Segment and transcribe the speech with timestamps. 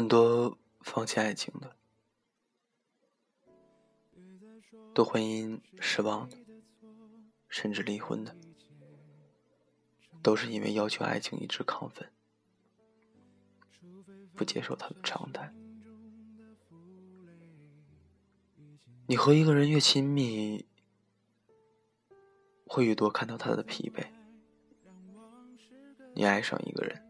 [0.00, 1.76] 很多放弃爱情的，
[4.94, 6.38] 对婚姻失望的，
[7.50, 8.34] 甚至离婚的，
[10.22, 12.10] 都是因为要求爱情一直亢奋，
[14.34, 15.52] 不接受他的常态。
[19.06, 20.66] 你和一个人越亲密，
[22.64, 24.06] 会越多看到他的疲惫。
[26.14, 27.09] 你爱上一个人。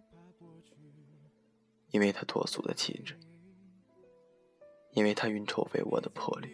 [1.91, 3.19] 因为他脱俗的气质，
[4.93, 6.48] 因为他运筹帷幄的魄力，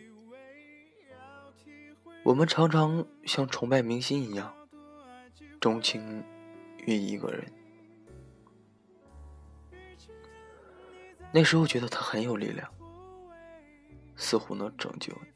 [2.24, 4.54] 我们常常像崇拜明星一样
[5.60, 6.24] 钟情
[6.86, 7.52] 于一个人。
[11.32, 12.72] 那时候觉得他很有力量，
[14.16, 15.28] 似乎能拯救你，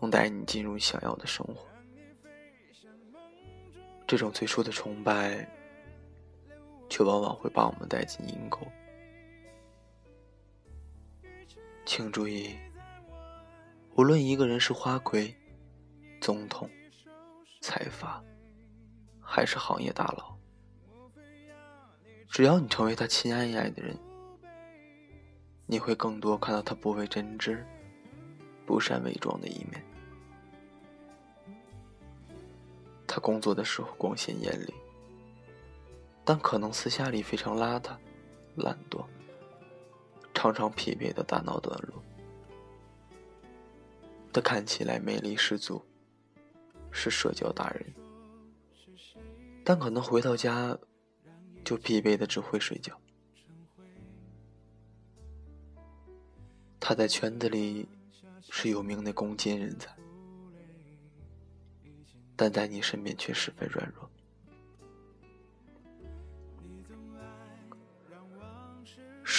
[0.00, 1.66] 能带你进入想要的生活。
[4.06, 5.57] 这种最初的崇拜。
[6.88, 8.60] 却往往会把我们带进阴沟。
[11.84, 12.54] 请注意，
[13.96, 15.34] 无论一个人是花魁、
[16.20, 16.68] 总统、
[17.60, 18.22] 财阀，
[19.20, 20.36] 还是行业大佬，
[22.28, 23.96] 只要你成为他亲爱的人，
[25.66, 27.64] 你会更多看到他不为真知、
[28.66, 29.82] 不善伪装的一面。
[33.06, 34.74] 他工作的时候光鲜艳丽。
[36.28, 37.96] 但可能私下里非常邋遢、
[38.56, 39.02] 懒惰，
[40.34, 41.94] 常常疲惫的大脑短路。
[44.30, 45.82] 他看起来魅力十足，
[46.90, 47.94] 是社交达人，
[49.64, 50.78] 但可能回到家
[51.64, 52.94] 就疲惫的只会睡觉。
[56.78, 57.88] 他在圈子里
[58.50, 59.96] 是有名的攻坚人才，
[62.36, 64.10] 但在你身边却十分软弱。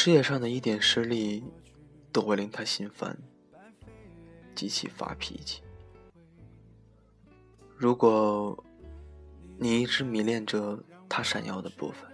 [0.10, 1.44] 事业上的一点失利，
[2.12, 3.16] 都会令他心烦，
[4.56, 5.62] 极其发脾气。
[7.78, 8.58] 如果
[9.60, 12.10] 你一直迷恋着他闪耀的部分，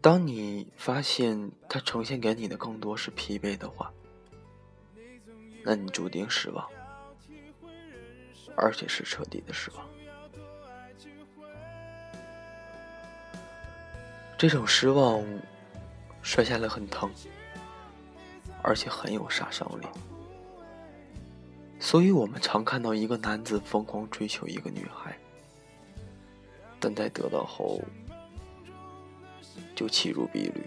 [0.00, 3.92] 当你发现他呈现给你的更多是疲惫的话，
[5.62, 6.66] 那你注定失望，
[8.56, 9.86] 而且是彻底的失望。
[14.38, 15.22] 这种失望。
[16.22, 17.10] 摔下来很疼，
[18.62, 19.86] 而且很有杀伤力。
[21.78, 25.16] 所以我们常看到一个男子疯狂追求一个女孩，
[26.78, 27.80] 但在得到后
[29.74, 30.62] 就弃如敝履；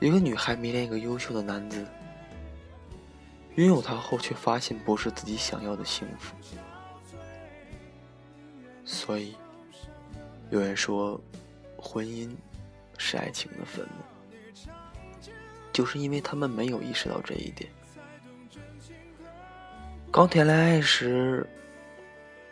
[0.00, 1.86] 一个女孩迷恋一个优秀的男子，
[3.56, 6.34] 拥有他后却发现不是自己想要的幸福。
[8.82, 9.36] 所以
[10.48, 11.20] 有人说，
[11.76, 12.34] 婚姻。
[13.04, 14.70] 是爱情的坟墓，
[15.72, 17.68] 就是因为他们没有意识到这一点。
[20.12, 21.44] 刚谈恋爱时，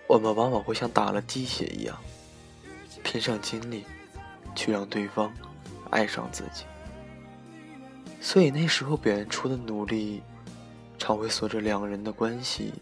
[0.09, 1.97] 我们往往会像打了鸡血一样，
[3.05, 3.85] 拼上精力，
[4.57, 5.33] 去让对方
[5.89, 6.65] 爱上自己。
[8.21, 10.21] 所以那时候表现出的努力，
[10.99, 12.73] 常会随着两人的关系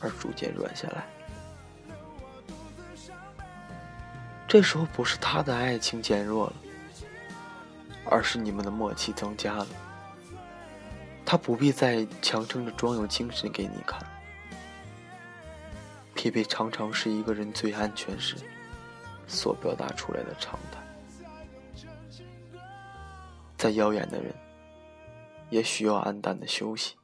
[0.00, 1.06] 而逐渐软下来。
[4.50, 6.54] 这时候不是他的爱情减弱了，
[8.04, 9.66] 而是你们的默契增加了。
[11.24, 14.04] 他不必再强撑着装有精神给你看。
[16.16, 18.34] 疲惫常常是一个人最安全时
[19.28, 21.86] 所表达出来的常态。
[23.56, 24.34] 再耀眼的人，
[25.48, 26.96] 也需要暗淡的休息。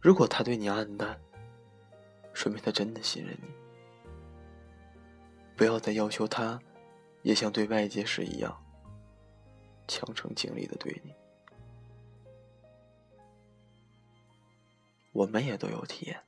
[0.00, 1.18] 如果他对你暗淡，
[2.32, 3.67] 说明他真的信任你。
[5.58, 6.62] 不要再要求他，
[7.22, 8.64] 也像对外界时一样，
[9.88, 11.12] 强撑精力的对你。
[15.10, 16.22] 我们也都有体验，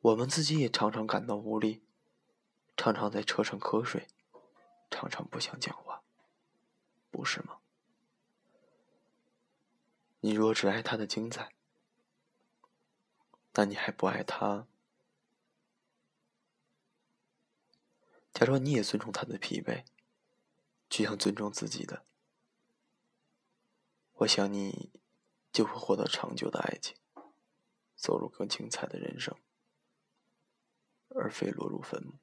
[0.00, 1.82] 我们自己也常常感到无力，
[2.78, 4.08] 常常在车上瞌睡，
[4.90, 6.02] 常常不想讲话，
[7.10, 7.58] 不是吗？
[10.20, 11.52] 你若只爱他的精彩，
[13.52, 14.66] 那你还不爱他？
[18.32, 19.84] 假如你也尊重他的疲惫，
[20.88, 22.04] 就像尊重自己的，
[24.14, 24.90] 我想你
[25.52, 26.96] 就会获得长久的爱情，
[27.94, 29.36] 走入更精彩的人生，
[31.10, 32.14] 而非落入坟墓。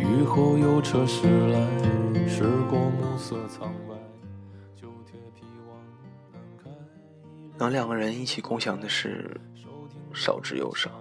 [0.00, 3.94] 雨后有车驶来，驶过暮色苍白，
[4.74, 5.80] 旧铁皮往
[6.32, 6.70] 南开。
[7.58, 9.40] 能两个人一起共享的事，
[10.12, 10.99] 少之又少。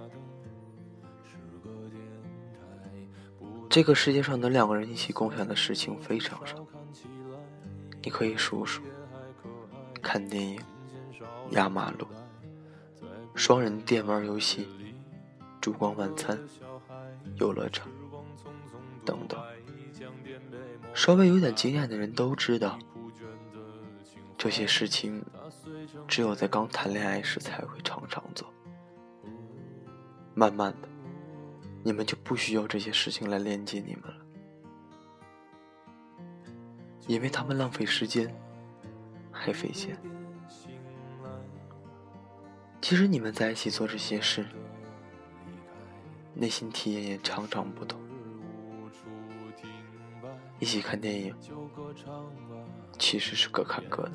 [3.69, 6.65] 这个世界上能两个人一起共享的事情非常少。
[8.01, 8.81] 你可以数数：
[10.01, 10.59] 看电影、
[11.51, 12.07] 压马路、
[13.35, 14.67] 双人电玩游戏、
[15.61, 16.39] 烛光晚餐、
[17.35, 17.87] 游乐场
[19.05, 19.39] 等等。
[20.95, 22.79] 稍微有点经验的人都知道，
[24.35, 25.23] 这些事情
[26.07, 28.51] 只有在刚谈恋爱时才会常常做。
[30.33, 30.88] 慢慢的，
[31.83, 34.25] 你们就不需要这些事情来连接你们了，
[37.07, 38.33] 因为他们浪费时间，
[39.31, 39.97] 还费钱。
[42.81, 44.45] 其实你们在一起做这些事，
[46.33, 47.99] 内心体验也常常不同。
[50.59, 51.33] 一起看电影，
[52.97, 54.11] 其实是各看各的，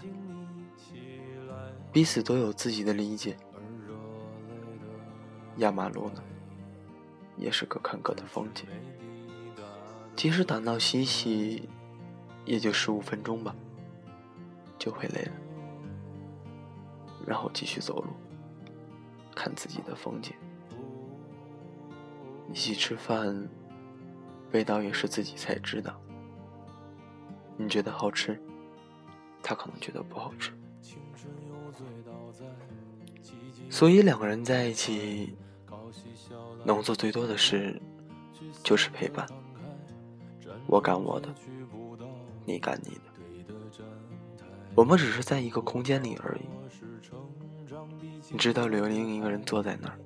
[1.91, 3.37] 彼此都有自己的理解。
[5.57, 6.23] 压马路呢，
[7.37, 8.67] 也是各看各的风景。
[10.17, 11.69] 即使打闹嬉戏，
[12.45, 13.55] 也就十五分钟吧，
[14.79, 15.33] 就会累了，
[17.27, 18.09] 然后继续走路，
[19.35, 20.33] 看自己的风景。
[22.53, 23.49] 一起吃饭，
[24.53, 26.01] 味道也是自己才知道。
[27.57, 28.41] 你觉得好吃，
[29.43, 30.53] 他可能觉得不好吃，
[33.69, 35.37] 所以两个人在一起，
[36.65, 37.81] 能做最多的事
[38.63, 39.27] 就是陪伴。
[40.67, 41.29] 我干我的，
[42.47, 43.03] 你干你的，
[44.75, 46.41] 我们只是在一个空间里而已。
[48.31, 49.99] 你知道有另一个人坐在那儿，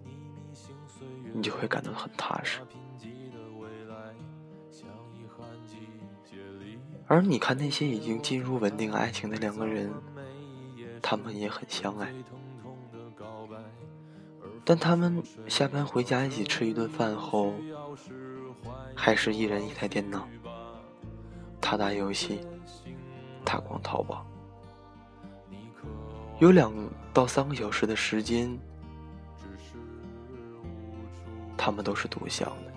[1.33, 2.61] 你就会感到很踏实。
[7.07, 9.91] 而你看那些已经进入稳定爱情的两个人，
[11.01, 12.13] 他们也很相爱，
[14.69, 17.55] 但他们下班回家一起吃一顿饭后，
[18.95, 20.29] 还是一人一台电脑，
[21.59, 22.47] 他打游戏，
[23.47, 24.27] 他逛淘宝，
[26.39, 26.71] 有两
[27.15, 28.59] 到三个小时的时间，
[31.57, 32.73] 他们都是独享的，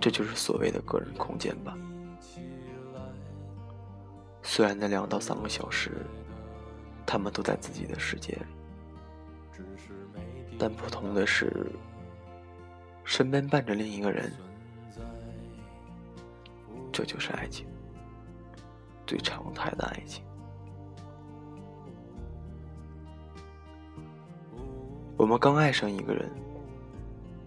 [0.00, 1.76] 这就是所谓的个人空间吧。
[4.44, 6.06] 虽然那两到三个小时，
[7.04, 8.46] 他们都在自己的世界里，
[10.62, 11.66] 但不同的是，
[13.02, 14.32] 身边伴着另一个人，
[16.92, 17.66] 这就是爱情，
[19.04, 20.24] 最常态的爱情。
[25.16, 26.30] 我们刚爱上一个人，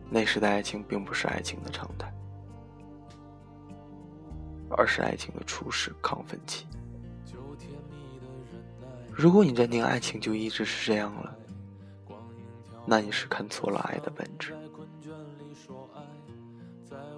[0.09, 2.13] 那时的爱情并不是爱情的常态，
[4.71, 6.67] 而是爱情的初始亢奋期。
[9.09, 11.33] 如果你认定爱情就一直是这样了，
[12.88, 14.56] 那你是看错了爱的本质。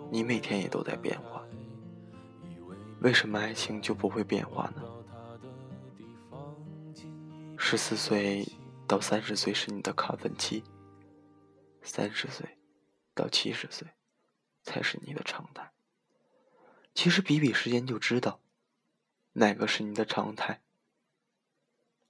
[0.09, 1.43] 你每天也都在变化，
[3.01, 4.83] 为什么爱情就不会变化呢？
[7.57, 8.47] 十四岁
[8.87, 10.63] 到三十岁是你的亢奋期，
[11.81, 12.57] 三十岁
[13.13, 13.85] 到七十岁
[14.63, 15.73] 才是你的常态。
[16.93, 18.39] 其实比比时间就知道，
[19.33, 20.61] 哪个是你的常态。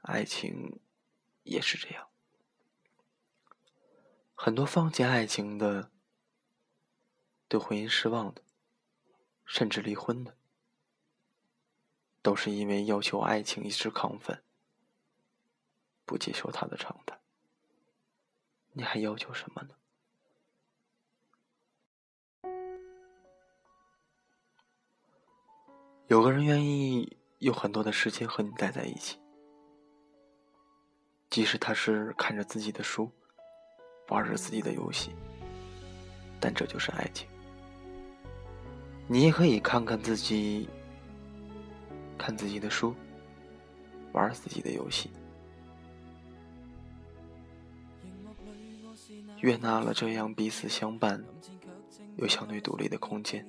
[0.02, 0.80] 爱情
[1.42, 2.08] 也是这样，
[4.40, 5.90] 很多放弃爱情的、
[7.48, 8.44] 对婚姻失望的，
[9.44, 10.38] 甚至离婚的，
[12.22, 14.44] 都是因为要求爱情一直亢奋，
[16.06, 17.20] 不接受它的常态。
[18.74, 19.76] 你还要求什么呢？
[26.06, 29.20] 有个人愿意有很多的时间和你待在一起。
[31.28, 33.12] 即使他是看着自己的书，
[34.10, 35.12] 玩着自己的游戏，
[36.40, 37.28] 但这就是爱情。
[39.08, 40.68] 你也可以看看自己，
[42.18, 42.94] 看自己的书，
[44.12, 45.10] 玩自己的游戏，
[49.40, 51.24] 悦纳了这样彼此相伴
[52.18, 53.46] 又相对独立的空间，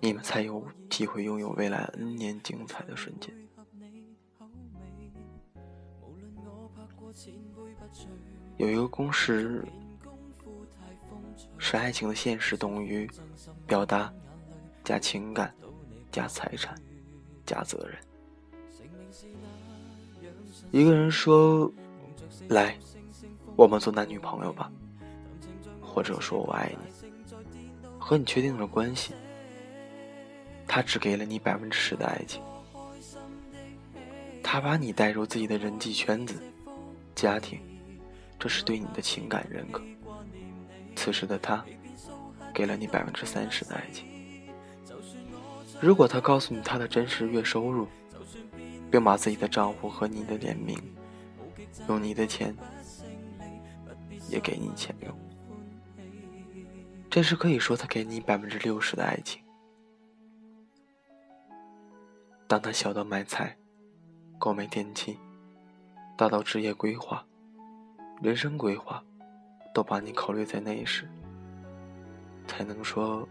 [0.00, 3.34] 你们才有机会拥有未来 N 年精彩的瞬间。
[8.58, 9.64] 有一个公式，
[11.58, 13.08] 是爱情的现实等于
[13.66, 14.12] 表达
[14.84, 15.54] 加情感
[16.10, 16.74] 加财产
[17.46, 17.96] 加责任。
[20.70, 21.72] 一个人说
[22.50, 22.76] ：“来，
[23.56, 24.70] 我们做男女朋友吧。”
[25.80, 29.14] 或者说我爱你，和你确定了关系，
[30.66, 32.42] 他只给了你百分之十的爱情，
[34.42, 36.40] 他把你带入自己的人际圈子。
[37.16, 37.58] 家庭，
[38.38, 39.82] 这是对你的情感认可。
[40.94, 41.64] 此时的他，
[42.54, 44.06] 给了你百分之三十的爱情。
[45.80, 47.86] 如果他告诉你他的真实月收入，
[48.90, 50.76] 并把自己的账户和你的联名，
[51.88, 52.56] 用你的钱，
[54.28, 55.14] 也给你钱用，
[57.10, 59.42] 这时可以说他给你百分之六十的爱情。
[62.46, 63.56] 当他小到买菜、
[64.38, 65.18] 购买电器，
[66.16, 67.24] 大到职业规划、
[68.20, 69.02] 人生规划，
[69.72, 71.08] 都把你考虑在内时，
[72.46, 73.28] 才能说。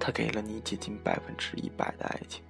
[0.00, 2.44] 他给了你接近百分之一百的爱情，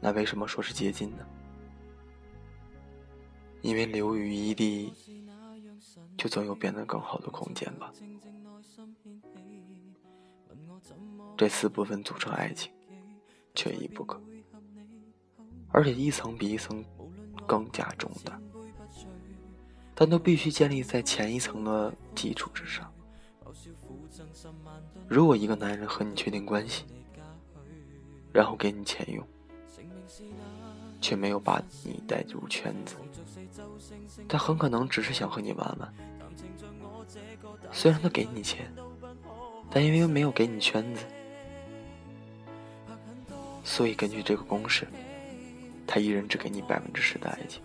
[0.00, 1.26] 那为什么说是接近呢？
[3.60, 4.90] 因为流于一地，
[6.16, 7.92] 就总有变得更好的空间吧。
[11.36, 12.72] 这四部分组成爱情，
[13.54, 14.18] 缺一不可，
[15.68, 16.82] 而且一层比一层
[17.46, 18.40] 更加重大，
[19.94, 22.90] 但都必须建立在前一层的基础之上。
[25.08, 26.84] 如果一个男人和你确定关系，
[28.32, 29.26] 然后给你钱用，
[31.00, 32.96] 却没有把你带入圈子，
[34.28, 35.94] 他很可能只是想和你玩玩。
[37.70, 38.72] 虽然他给你钱，
[39.70, 41.04] 但因为没有给你圈子，
[43.62, 44.86] 所以根据这个公式，
[45.94, 47.62] 他一人只给你百分之十的爱情。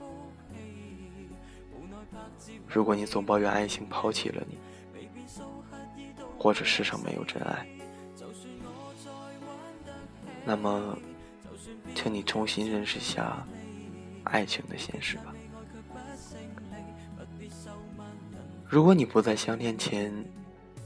[2.68, 4.56] 如果你总抱怨爱情抛弃了你，
[6.38, 7.68] 或者世上没有真爱，
[10.46, 10.96] 那么，
[11.96, 13.44] 请你重新认识一下
[14.26, 15.34] 爱情的现实吧。
[18.64, 20.14] 如果你不在相恋前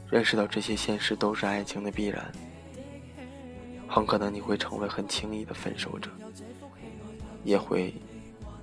[0.09, 2.31] 认识到这些现实都是爱情的必然，
[3.85, 6.09] 很可能你会成为很轻易的分手者，
[7.43, 7.93] 也会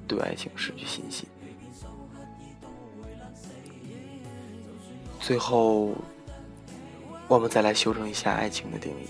[0.07, 1.29] 对爱情失去信心。
[5.21, 5.95] 最后。
[7.29, 9.07] 我们再来修正一下爱情的定义，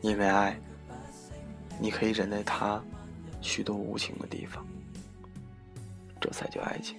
[0.00, 0.58] 因为爱，
[1.78, 2.82] 你可以忍耐他
[3.42, 4.66] 许多无情的地方，
[6.18, 6.96] 这才叫爱情。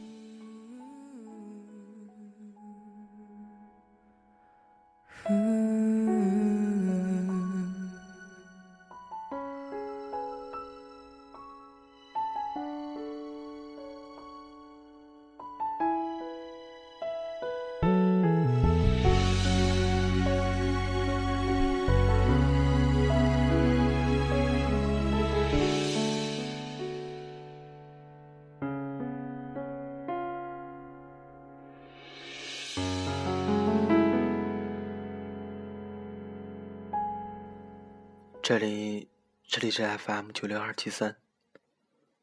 [38.48, 39.10] 这里，
[39.48, 41.18] 这里是 FM 九六二七三，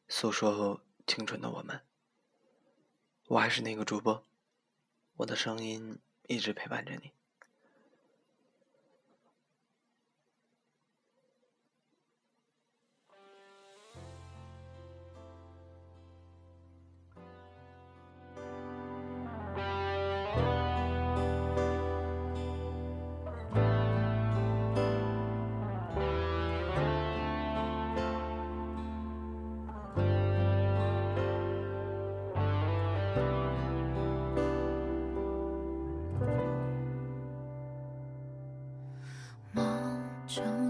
[0.06, 1.80] 诉说青春的我们。
[3.26, 4.24] 我还是那个主播，
[5.16, 5.98] 我的声音
[6.28, 7.10] 一直陪伴着你。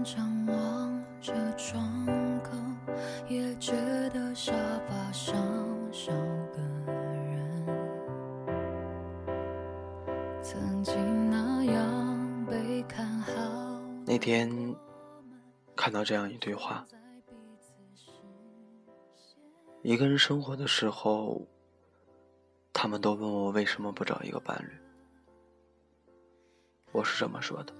[0.03, 2.05] 张望着窗
[2.43, 2.51] 口，
[3.29, 3.71] 也觉
[4.09, 4.51] 得沙
[4.87, 5.35] 发上
[5.91, 6.11] 少
[6.51, 7.65] 个人。
[10.43, 10.93] 曾经
[14.05, 14.75] 那天
[15.75, 16.85] 看到这样一句话：
[19.81, 21.41] 一个人生活的时候，
[22.71, 24.69] 他们都问我为什么不找一个伴侣。
[26.91, 27.73] 我是这么说的：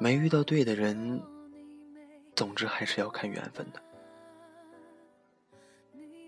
[0.00, 1.20] 没遇到对的人，
[2.36, 3.82] 总之还是要看缘分的。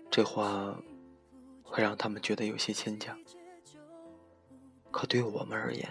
[0.09, 0.77] 这话
[1.63, 3.17] 会让他们觉得有些牵强，
[4.91, 5.89] 可对我们而言，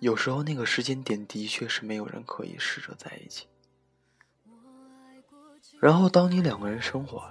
[0.00, 3.46] 有时候那个时间点的确是没有人可以试着在一起。
[5.78, 7.30] 然后当你两个人生活，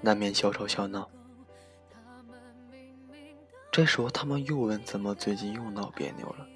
[0.00, 1.08] 难免小吵小闹，
[3.70, 6.48] 这时候他们又问怎么最近又闹别扭了。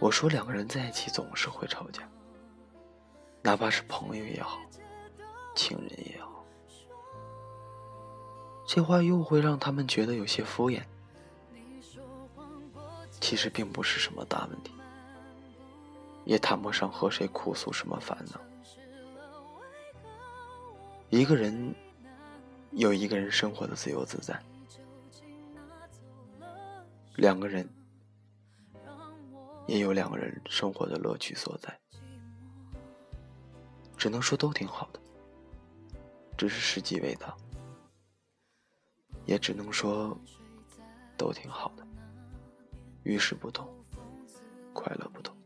[0.00, 2.02] 我说两个人在一起总是会吵架。
[3.42, 4.58] 哪怕是朋友也好，
[5.54, 6.44] 情人也好，
[8.66, 10.82] 这话又会让他们觉得有些敷衍。
[13.20, 14.72] 其实并不是什么大问题，
[16.24, 18.40] 也谈不上和谁哭诉什么烦恼。
[21.10, 21.74] 一个人
[22.72, 24.38] 有一个人生活的自由自在，
[27.16, 27.68] 两个人
[29.66, 31.78] 也有两个人生活的乐趣所在。
[33.96, 35.00] 只能说都挺好的，
[36.36, 37.36] 只是时机未到。
[39.26, 40.18] 也只能说
[41.16, 41.86] 都挺好的，
[43.04, 43.68] 遇事不同，
[44.72, 45.36] 快乐不同。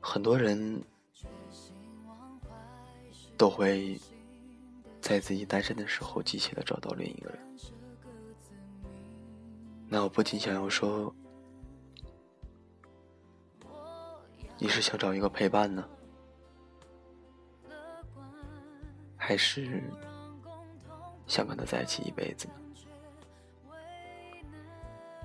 [0.00, 0.82] 很多人
[3.38, 3.98] 都会
[5.00, 7.56] 在自己单身的时候急切的找到另一个人。
[9.92, 11.12] 那我不禁想要说，
[14.56, 15.84] 你是想找一个陪伴呢，
[19.16, 19.82] 还是
[21.26, 22.54] 想跟他在一起一辈子呢？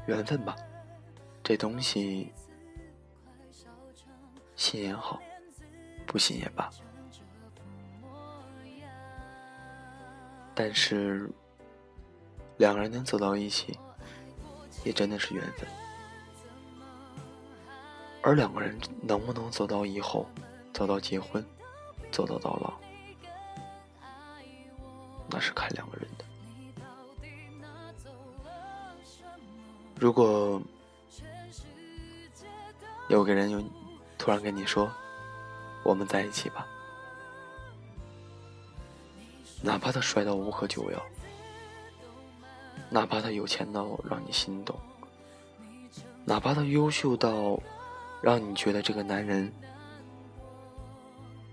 [0.07, 0.55] 缘分吧，
[1.43, 2.33] 这东西。
[4.55, 5.21] 信也好，
[6.07, 6.69] 不信也罢，
[10.55, 11.29] 但是
[12.55, 13.77] 两个人能走到一起，
[14.85, 15.67] 也真的是缘分。
[18.21, 20.25] 而两个人能不能走到以后，
[20.73, 21.45] 走到结婚，
[22.09, 22.73] 走到到老，
[25.29, 26.23] 那是看两个人的。
[29.99, 30.61] 如果
[33.09, 33.61] 有个人有。
[34.17, 34.91] 突然跟你说，
[35.83, 36.65] 我们在一起吧。
[39.61, 41.05] 哪怕他摔到无可救药，
[42.89, 44.79] 哪怕他有钱到让你心动，
[46.23, 47.59] 哪怕他优秀到
[48.21, 49.51] 让你觉得这个男人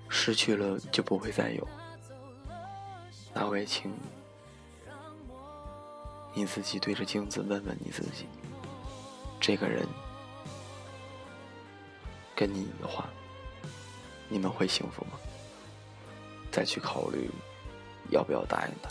[0.08, 1.66] 失去了就不会再有，
[3.34, 3.92] 那我也请
[6.34, 8.26] 你自己对着镜子问问你自己，
[9.40, 9.86] 这个人。
[12.34, 13.08] 跟你的话，
[14.28, 15.12] 你们会幸福吗？
[16.50, 17.30] 再去考虑
[18.08, 18.90] 要不要答应他。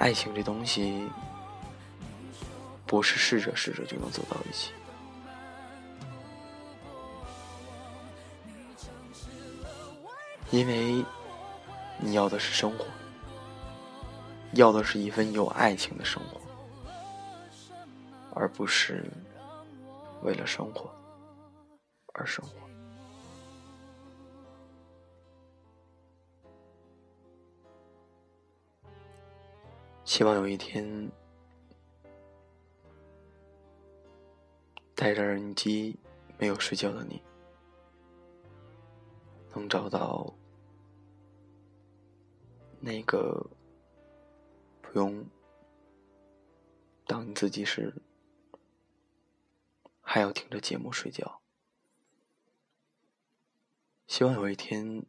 [0.00, 1.06] 爱情这东西，
[2.86, 4.72] 不是试着试着就能走到一起，
[10.50, 11.04] 因为
[11.98, 12.86] 你要的是生活，
[14.54, 16.40] 要的是一份有爱情的生活。
[18.32, 19.04] 而不是
[20.22, 20.88] 为了生活
[22.14, 22.69] 而生活。
[30.10, 31.08] 希望有一天，
[34.92, 35.96] 戴着耳机
[36.36, 37.22] 没有睡觉的你，
[39.54, 40.34] 能找到
[42.80, 43.48] 那个
[44.82, 45.24] 不用
[47.06, 47.94] 当你自己是。
[50.00, 51.40] 还要听着节目睡觉。
[54.08, 55.06] 希望有一天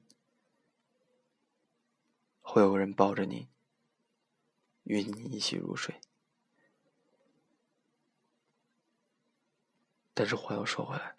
[2.41, 3.49] 会有个人抱着你，
[4.91, 6.01] 与你一起入睡。
[10.13, 11.15] 但是话又说回来，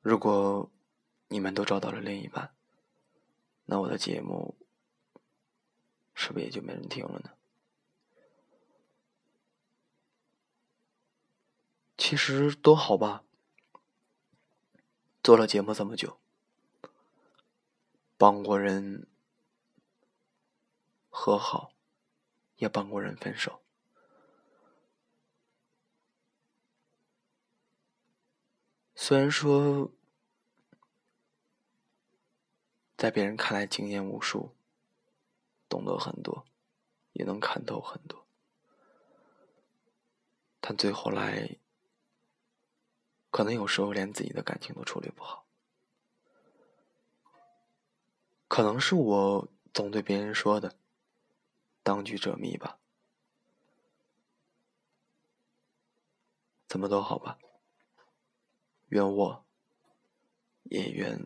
[0.00, 0.70] 如果
[1.28, 2.54] 你们都找到了另一半，
[3.66, 4.56] 那我的节目
[6.14, 7.32] 是不是也就没人听了呢？
[11.98, 13.24] 其实多好吧，
[15.22, 16.18] 做了节目这么久，
[18.16, 19.06] 帮过人
[21.10, 21.74] 和好，
[22.58, 23.60] 也帮过人分手。
[28.94, 29.90] 虽然说
[32.96, 34.54] 在别人看来经验无数，
[35.68, 36.44] 懂得很多，
[37.12, 38.26] 也能看透很多，
[40.60, 41.58] 但最后来。
[43.30, 45.46] 可能有时候连自己的感情都处理不好，
[48.48, 50.74] 可能是我总对别人说的
[51.88, 52.78] “当局者迷”吧。
[56.66, 57.38] 怎么都好吧，
[58.88, 59.46] 愿我，
[60.64, 61.18] 也愿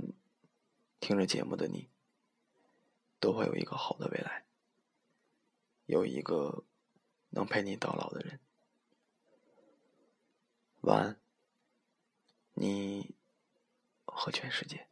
[1.01, 1.91] 听着节目的你，
[3.19, 4.47] 都会有一个好的未来，
[5.87, 6.65] 有一个
[7.31, 8.39] 能陪你到老的人。
[10.83, 11.21] 晚安。
[12.55, 13.17] 你
[14.05, 14.92] 和全世界。